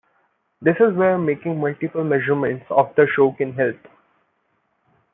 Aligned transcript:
This 0.63 0.77
is 0.79 0.95
where 0.95 1.19
making 1.19 1.59
multiple 1.61 2.03
measurements 2.03 2.65
of 2.71 2.91
the 2.95 3.05
show 3.15 3.33
can 3.33 3.53
help. 3.53 3.77